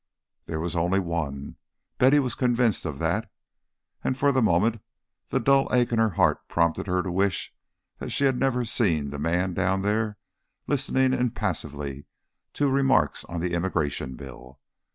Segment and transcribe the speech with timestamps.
[0.47, 1.57] There was only one.
[1.99, 3.29] Betty was convinced of that;
[4.03, 4.81] and for the moment
[5.27, 7.53] the dull ache in her heart prompted her to wish
[7.99, 10.17] that she never had seen the man down there
[10.65, 12.07] listening impassively
[12.53, 14.59] to remarks on the Immigration bill.